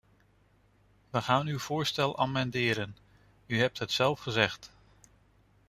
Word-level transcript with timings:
We 1.09 1.21
gaan 1.21 1.47
uw 1.47 1.59
voorstel 1.59 2.17
amenderen, 2.17 2.97
u 3.45 3.59
hebt 3.59 3.79
het 3.79 3.91
zelf 3.91 4.19
gezegd. 4.19 4.71